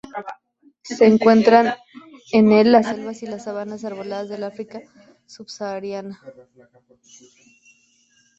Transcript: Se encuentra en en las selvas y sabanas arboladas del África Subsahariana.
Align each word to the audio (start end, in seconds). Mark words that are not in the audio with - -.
Se 0.81 1.05
encuentra 1.05 1.77
en 2.31 2.51
en 2.57 2.71
las 2.71 2.87
selvas 2.87 3.21
y 3.21 3.27
sabanas 3.39 3.85
arboladas 3.85 4.29
del 4.29 4.43
África 4.43 4.81
Subsahariana. 5.27 6.19